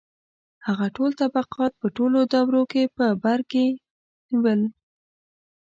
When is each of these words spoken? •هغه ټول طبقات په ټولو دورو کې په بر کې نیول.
•هغه 0.67 0.87
ټول 0.95 1.11
طبقات 1.21 1.71
په 1.81 1.87
ټولو 1.97 2.19
دورو 2.33 2.63
کې 2.71 2.83
په 2.97 3.05
بر 3.23 3.39
کې 3.51 3.65
نیول. 4.29 4.61